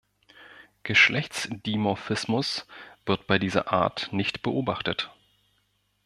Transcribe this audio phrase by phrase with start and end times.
[0.81, 2.65] Geschlechtsdimorphismus
[3.05, 5.11] wird bei dieser Art nicht beobachtet.